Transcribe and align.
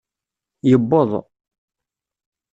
Yewweḍ. 0.69 1.11